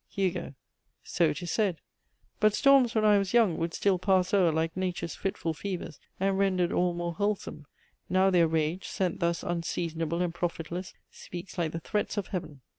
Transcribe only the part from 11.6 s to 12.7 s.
the threats of heaven."